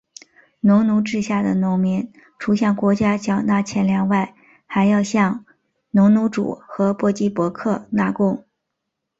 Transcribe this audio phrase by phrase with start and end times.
[0.61, 4.33] 农奴制下的农民除向国家缴纳钱粮外
[4.65, 5.45] 还要向
[5.91, 8.43] 农奴主和各级伯克纳贡。